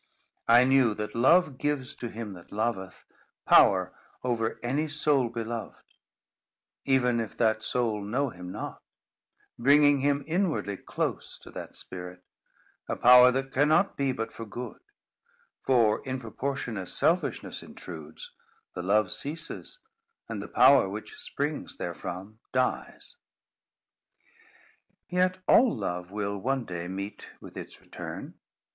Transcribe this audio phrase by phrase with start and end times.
[0.47, 3.05] I knew that love gives to him that loveth,
[3.45, 3.93] power
[4.23, 5.85] over any soul beloved,
[6.85, 8.81] even if that soul know him not,
[9.59, 12.23] bringing him inwardly close to that spirit;
[12.89, 14.79] a power that cannot be but for good;
[15.59, 18.31] for in proportion as selfishness intrudes,
[18.73, 19.81] the love ceases,
[20.27, 23.17] and the power which springs therefrom dies.
[25.09, 28.33] Yet all love will, one day, meet with its return.